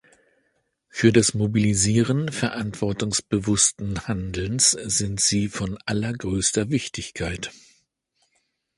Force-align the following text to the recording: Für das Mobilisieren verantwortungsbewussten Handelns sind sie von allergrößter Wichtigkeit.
Für 0.89 1.11
das 1.11 1.35
Mobilisieren 1.35 2.31
verantwortungsbewussten 2.31 4.07
Handelns 4.07 4.71
sind 4.71 5.19
sie 5.21 5.47
von 5.47 5.77
allergrößter 5.85 6.71
Wichtigkeit. 6.71 7.51